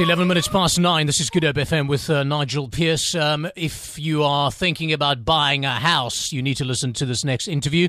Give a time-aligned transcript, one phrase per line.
[0.00, 1.06] 11 minutes past nine.
[1.06, 3.14] This is Good Hope FM with uh, Nigel Pearce.
[3.14, 7.22] Um, if you are thinking about buying a house, you need to listen to this
[7.22, 7.88] next interview.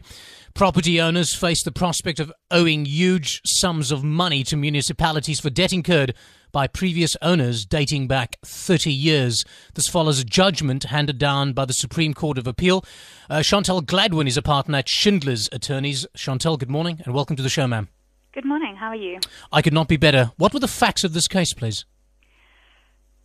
[0.54, 5.72] Property owners face the prospect of owing huge sums of money to municipalities for debt
[5.72, 6.14] incurred
[6.52, 9.46] by previous owners dating back 30 years.
[9.76, 12.84] This follows a judgment handed down by the Supreme Court of Appeal.
[13.30, 16.06] Uh, Chantelle Gladwin is a partner at Schindler's Attorneys.
[16.16, 17.88] Chantelle, good morning and welcome to the show, ma'am.
[18.34, 18.76] Good morning.
[18.76, 19.20] How are you?
[19.52, 20.32] I could not be better.
[20.36, 21.86] What were the facts of this case, please?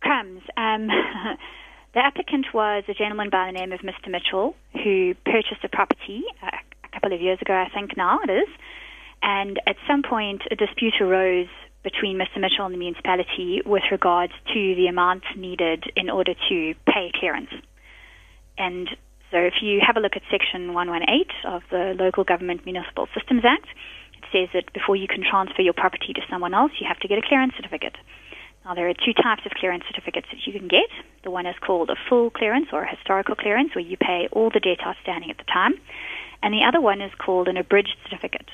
[0.07, 0.87] Um,
[1.93, 4.09] the applicant was a gentleman by the name of Mr.
[4.09, 6.49] Mitchell who purchased a property uh,
[6.83, 8.47] a couple of years ago, I think now it is.
[9.21, 11.47] And at some point, a dispute arose
[11.83, 12.39] between Mr.
[12.39, 17.49] Mitchell and the municipality with regards to the amount needed in order to pay clearance.
[18.57, 18.89] And
[19.31, 23.43] so if you have a look at Section 118 of the Local Government Municipal Systems
[23.45, 23.67] Act,
[24.17, 27.07] it says that before you can transfer your property to someone else, you have to
[27.07, 27.95] get a clearance certificate.
[28.67, 30.89] Now, there are two types of clearance certificates that you can get.
[31.23, 34.49] The one is called a full clearance or a historical clearance, where you pay all
[34.49, 35.75] the debt outstanding at the time.
[36.43, 38.49] And the other one is called an abridged certificate.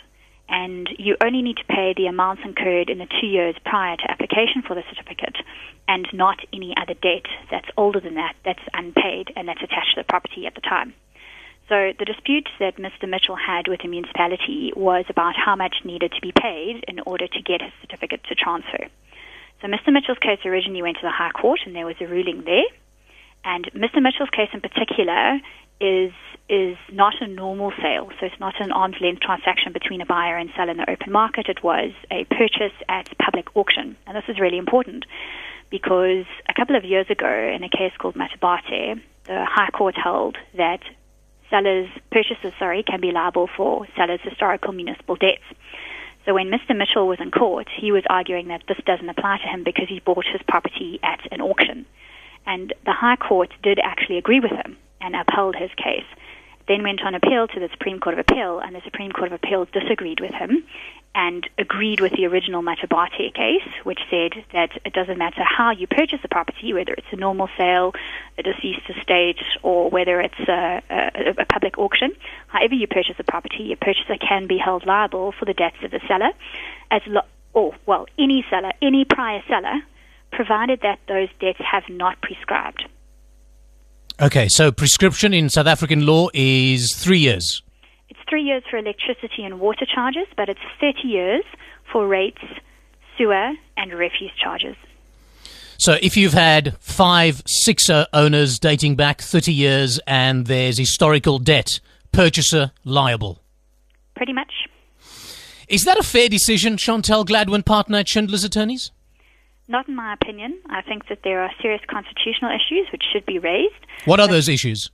[0.47, 4.11] And you only need to pay the amounts incurred in the two years prior to
[4.11, 5.37] application for the certificate
[5.87, 10.01] and not any other debt that's older than that, that's unpaid, and that's attached to
[10.01, 10.93] the property at the time.
[11.69, 13.09] So the dispute that Mr.
[13.09, 17.25] Mitchell had with the municipality was about how much needed to be paid in order
[17.25, 18.89] to get his certificate to transfer.
[19.63, 19.93] So Mr.
[19.93, 22.67] Mitchell's case originally went to the High Court, and there was a ruling there.
[23.45, 24.03] And Mr.
[24.03, 25.39] Mitchell's case in particular
[25.79, 26.11] is
[26.49, 30.35] is not a normal sale, so it's not an arm's length transaction between a buyer
[30.35, 31.47] and seller in the open market.
[31.47, 35.05] It was a purchase at public auction, and this is really important
[35.69, 40.37] because a couple of years ago, in a case called Mathabathe, the High Court held
[40.57, 40.81] that
[41.49, 45.47] sellers, purchasers, sorry, can be liable for sellers' historical municipal debts.
[46.25, 46.75] So when Mr.
[46.75, 49.99] Mitchell was in court, he was arguing that this doesn't apply to him because he
[49.99, 51.85] bought his property at an auction.
[52.45, 56.07] And the High Court did actually agree with him and upheld his case.
[56.67, 59.33] Then went on appeal to the Supreme Court of Appeal, and the Supreme Court of
[59.33, 60.63] Appeal disagreed with him
[61.15, 65.85] and agreed with the original Mathabathe case, which said that it doesn't matter how you
[65.85, 67.93] purchase a property, whether it's a normal sale,
[68.37, 72.11] a deceased estate, or whether it's a, a, a public auction.
[72.47, 75.91] However you purchase a property, a purchaser can be held liable for the debts of
[75.91, 76.31] the seller,
[76.89, 77.21] as lo-
[77.53, 79.81] or well, any seller, any prior seller,
[80.31, 82.89] provided that those debts have not prescribed.
[84.19, 87.61] Okay, so prescription in South African law is three years
[88.33, 91.43] three years for electricity and water charges, but it's 30 years
[91.91, 92.41] for rates,
[93.15, 94.75] sewer, and refuse charges.
[95.77, 101.79] So if you've had five sixer owners dating back 30 years and there's historical debt,
[102.11, 103.39] purchaser liable?
[104.15, 104.51] Pretty much.
[105.67, 108.89] Is that a fair decision, Chantelle Gladwin, partner at Schindler's Attorneys?
[109.67, 110.59] Not in my opinion.
[110.71, 113.85] I think that there are serious constitutional issues which should be raised.
[114.05, 114.89] What are those issues?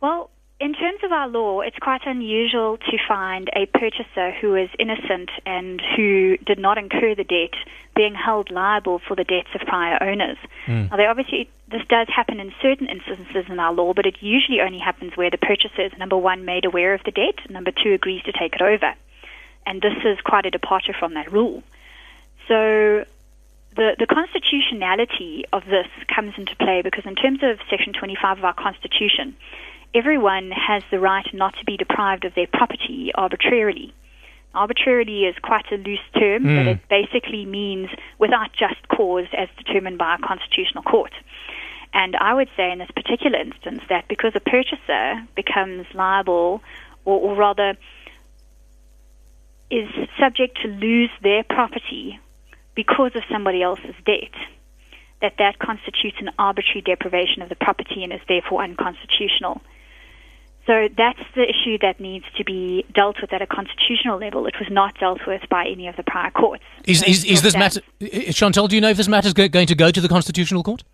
[0.00, 0.30] Well,
[0.60, 5.30] in terms of our law, it's quite unusual to find a purchaser who is innocent
[5.46, 7.54] and who did not incur the debt
[7.94, 10.36] being held liable for the debts of prior owners.
[10.66, 10.90] Mm.
[10.90, 14.60] Now, they obviously this does happen in certain instances in our law, but it usually
[14.60, 17.92] only happens where the purchaser is number one made aware of the debt, number two
[17.92, 18.94] agrees to take it over,
[19.64, 21.62] and this is quite a departure from that rule.
[22.48, 23.04] So.
[23.76, 28.44] The, the constitutionality of this comes into play because, in terms of Section 25 of
[28.44, 29.36] our Constitution,
[29.94, 33.94] everyone has the right not to be deprived of their property arbitrarily.
[34.54, 36.56] Arbitrarily is quite a loose term, mm.
[36.56, 36.68] but hmm.
[36.68, 41.12] it basically means without just cause as determined by a constitutional court.
[41.92, 46.62] And I would say in this particular instance that because a purchaser becomes liable,
[47.04, 47.76] or, or rather
[49.70, 49.88] is
[50.18, 52.18] subject to lose their property
[52.74, 54.32] because of somebody else's debt,
[55.20, 59.60] that that constitutes an arbitrary deprivation of the property and is therefore unconstitutional.
[60.68, 64.46] So that's the issue that needs to be dealt with at a constitutional level.
[64.46, 66.62] It was not dealt with by any of the prior courts.
[66.84, 69.66] Is, is, is this matter, eh, Chantelle, do you know if this matter is going
[69.66, 70.84] to go to the Constitutional Court?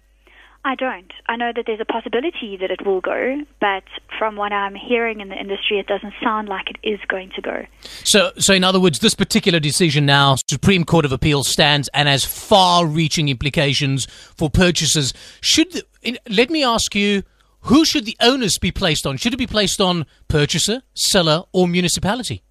[0.65, 1.13] I don't.
[1.27, 3.83] I know that there's a possibility that it will go, but
[4.17, 7.43] from what I'm hearing in the industry, it doesn't sound like it is going to
[7.43, 7.67] go.
[8.05, 12.09] So, so in other words, this particular decision now, Supreme Court of Appeal stands and
[12.09, 14.07] has far-reaching implications
[14.37, 15.13] for purchasers.
[15.43, 15.83] Should
[16.31, 17.25] let me ask you
[17.65, 19.17] who should the onus be placed on?
[19.17, 22.43] Should it be placed on purchaser, seller, or municipality?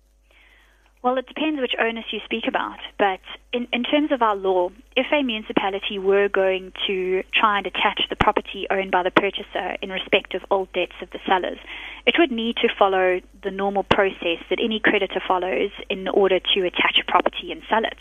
[1.03, 2.79] Well, it depends which onus you speak about.
[2.97, 3.19] But
[3.51, 8.01] in, in terms of our law, if a municipality were going to try and attach
[8.09, 11.59] the property owned by the purchaser in respect of old debts of the sellers,
[12.05, 16.65] it would need to follow the normal process that any creditor follows in order to
[16.65, 17.97] attach a property and sell it,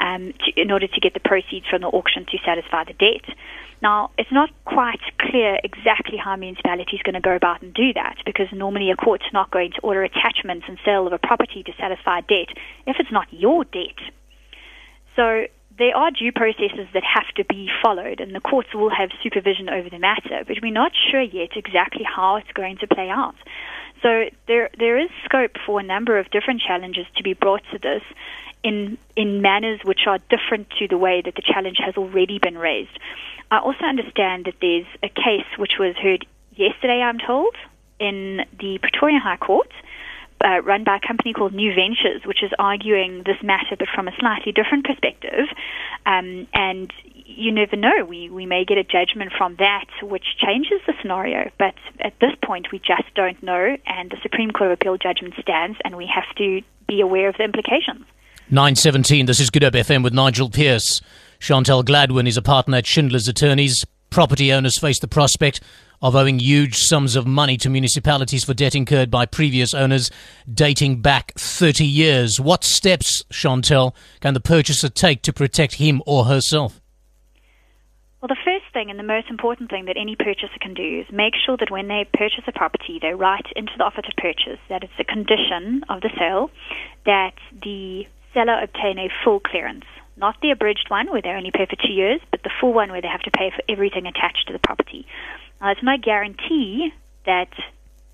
[0.00, 3.34] um, to, in order to get the proceeds from the auction to satisfy the debt.
[3.82, 7.74] Now, it's not quite clear exactly how a municipality is going to go about and
[7.74, 11.18] do that because normally a court's not going to order attachments and sale of a
[11.18, 12.48] property to satisfy debt
[12.86, 13.98] if it's not your debt.
[15.14, 15.46] So
[15.78, 19.68] there are due processes that have to be followed, and the courts will have supervision
[19.68, 23.34] over the matter, but we're not sure yet exactly how it's going to play out.
[24.02, 27.78] So there there is scope for a number of different challenges to be brought to
[27.78, 28.02] this
[28.62, 32.58] in in manners which are different to the way that the challenge has already been
[32.58, 32.98] raised.
[33.50, 37.54] I also understand that there's a case which was heard yesterday, I'm told,
[38.00, 39.70] in the Pretoria High Court,
[40.44, 44.08] uh, run by a company called New Ventures, which is arguing this matter but from
[44.08, 45.15] a slightly different perspective.
[46.06, 46.92] Um, and
[47.26, 48.04] you never know.
[48.08, 51.50] We, we may get a judgment from that which changes the scenario.
[51.58, 53.76] But at this point, we just don't know.
[53.86, 57.36] And the Supreme Court of Appeal judgment stands, and we have to be aware of
[57.36, 58.06] the implications.
[58.48, 61.02] 917, this is Good Hope FM with Nigel Pearce.
[61.40, 63.84] Chantelle Gladwin is a partner at Schindler's Attorneys.
[64.16, 65.60] Property owners face the prospect
[66.00, 70.10] of owing huge sums of money to municipalities for debt incurred by previous owners
[70.50, 72.40] dating back 30 years.
[72.40, 76.80] What steps, Chantelle, can the purchaser take to protect him or herself?
[78.22, 81.12] Well, the first thing and the most important thing that any purchaser can do is
[81.12, 84.60] make sure that when they purchase a property, they write into the offer to purchase
[84.70, 86.50] that it's a condition of the sale
[87.04, 89.84] that the seller obtain a full clearance
[90.16, 92.90] not the abridged one where they only pay for two years, but the full one
[92.90, 95.06] where they have to pay for everything attached to the property.
[95.60, 96.92] Now, it's no guarantee
[97.26, 97.50] that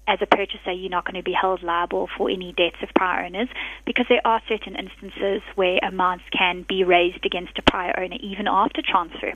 [0.08, 3.24] as a purchaser you're not going to be held liable for any debts of prior
[3.24, 3.48] owners
[3.86, 8.48] because there are certain instances where amounts can be raised against a prior owner even
[8.48, 9.32] after transfer.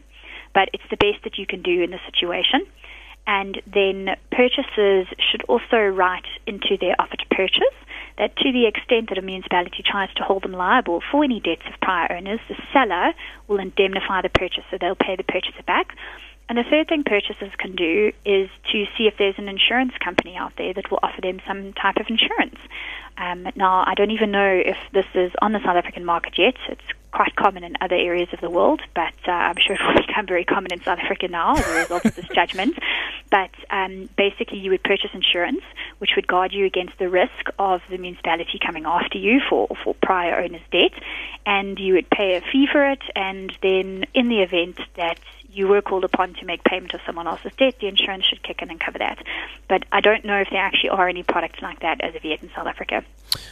[0.55, 2.67] But it's the best that you can do in the situation.
[3.27, 7.75] And then purchasers should also write into their offer to purchase
[8.19, 11.63] that to the extent that a municipality tries to hold them liable for any debts
[11.67, 13.13] of prior owners, the seller
[13.49, 14.79] will indemnify the purchaser.
[14.81, 15.97] They'll pay the purchaser back.
[16.49, 20.37] And the third thing purchasers can do is to see if there's an insurance company
[20.37, 22.59] out there that will offer them some type of insurance.
[23.19, 26.57] Um, now, I don't even know if this is on the South African market yet.
[26.69, 26.83] It's
[27.13, 30.27] quite common in other areas of the world, but uh, I'm sure it will become
[30.27, 32.79] very common in South Africa now as a result of this judgment.
[33.29, 35.63] But um, basically, you would purchase insurance,
[35.99, 39.95] which would guard you against the risk of the municipality coming after you for, for
[39.95, 40.93] prior owner's debt,
[41.45, 45.19] and you would pay a fee for it, and then in the event that
[45.51, 48.61] you were called upon to make payment of someone else's debt, the insurance should kick
[48.61, 49.19] in and cover that.
[49.69, 52.43] But I don't know if there actually are any products like that as of yet
[52.43, 53.03] in South Africa.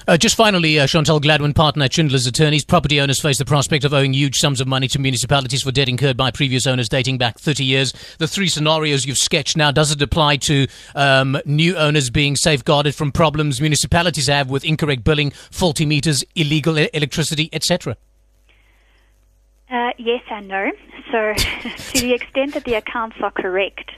[0.07, 2.65] Uh, just finally, uh, Chantelle Gladwin, partner at Schindler's Attorneys.
[2.65, 5.89] Property owners face the prospect of owing huge sums of money to municipalities for debt
[5.89, 7.93] incurred by previous owners dating back 30 years.
[8.19, 12.95] The three scenarios you've sketched now, does it apply to um, new owners being safeguarded
[12.95, 17.97] from problems municipalities have with incorrect billing, faulty meters, illegal electricity, etc.?
[19.71, 20.71] Uh, yes and no.
[21.11, 21.35] So,
[21.95, 23.91] to the extent that the accounts are correct,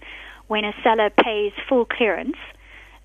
[0.46, 2.36] when a seller pays full clearance,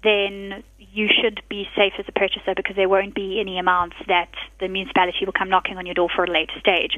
[0.03, 4.29] then you should be safe as a purchaser because there won't be any amounts that
[4.59, 6.97] the municipality will come knocking on your door for a later stage.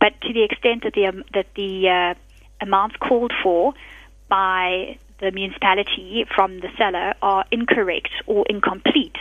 [0.00, 2.14] But to the extent that the um, that the uh,
[2.60, 3.74] amounts called for
[4.28, 9.16] by the municipality from the seller are incorrect or incomplete,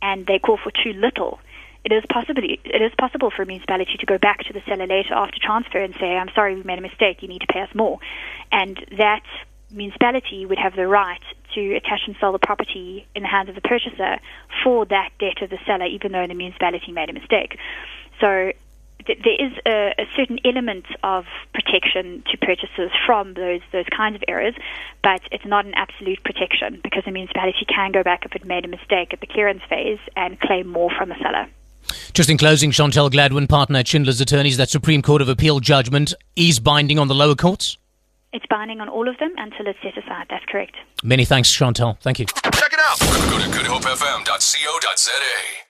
[0.00, 1.40] and they call for too little,
[1.84, 4.86] it is possible it is possible for a municipality to go back to the seller
[4.86, 7.22] later after transfer and say, "I'm sorry, we made a mistake.
[7.22, 7.98] You need to pay us more,"
[8.52, 9.24] and that
[9.70, 11.22] municipality would have the right
[11.54, 14.18] to attach and sell the property in the hands of the purchaser
[14.62, 17.58] for that debt of the seller, even though the municipality made a mistake.
[18.20, 18.52] So
[19.06, 24.16] th- there is a, a, certain element of protection to purchasers from those those kinds
[24.16, 24.54] of errors,
[25.02, 28.64] but it's not an absolute protection because the municipality can go back if it made
[28.64, 31.46] a mistake at the clearance phase and claim more from the seller.
[32.12, 36.14] Just in closing, Chantelle Gladwin, partner at Schindler's Attorneys, that Supreme Court of Appeal judgment
[36.34, 37.78] is binding on the lower courts?
[38.32, 40.26] It's binding on all of them until it's set aside.
[40.28, 40.76] That's correct.
[41.02, 41.96] Many thanks, Chantelle.
[42.00, 42.26] Thank you.
[42.26, 42.98] Check it out.
[43.30, 45.65] Go to goodhopefm.co.za.